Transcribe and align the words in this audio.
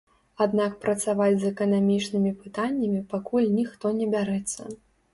Аднак 0.45 0.71
працаваць 0.85 1.35
з 1.43 1.51
эканамічнымі 1.51 2.31
пытаннямі 2.41 3.05
пакуль 3.15 3.49
ніхто 3.63 3.97
не 4.03 4.13
бярэцца. 4.19 4.61